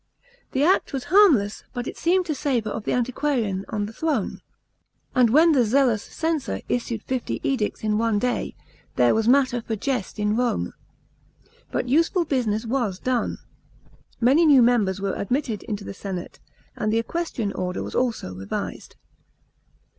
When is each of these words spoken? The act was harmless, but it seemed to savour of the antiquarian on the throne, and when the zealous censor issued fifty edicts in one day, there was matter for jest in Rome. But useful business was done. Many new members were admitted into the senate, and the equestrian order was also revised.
The 0.53 0.63
act 0.63 0.93
was 0.93 1.03
harmless, 1.13 1.63
but 1.75 1.85
it 1.85 1.95
seemed 1.95 2.25
to 2.25 2.33
savour 2.33 2.71
of 2.73 2.85
the 2.85 2.91
antiquarian 2.91 3.65
on 3.69 3.85
the 3.85 3.93
throne, 3.93 4.41
and 5.13 5.29
when 5.29 5.51
the 5.51 5.63
zealous 5.63 6.01
censor 6.01 6.61
issued 6.67 7.03
fifty 7.03 7.39
edicts 7.43 7.83
in 7.83 7.99
one 7.99 8.17
day, 8.17 8.55
there 8.95 9.13
was 9.13 9.27
matter 9.27 9.61
for 9.61 9.75
jest 9.75 10.17
in 10.17 10.35
Rome. 10.35 10.73
But 11.71 11.87
useful 11.87 12.25
business 12.25 12.65
was 12.65 12.97
done. 12.97 13.37
Many 14.19 14.47
new 14.47 14.63
members 14.63 14.99
were 14.99 15.13
admitted 15.13 15.61
into 15.61 15.83
the 15.83 15.93
senate, 15.93 16.39
and 16.75 16.91
the 16.91 16.97
equestrian 16.97 17.53
order 17.53 17.83
was 17.83 17.93
also 17.93 18.33
revised. 18.33 18.95